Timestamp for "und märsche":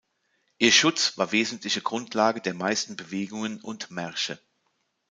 3.61-4.39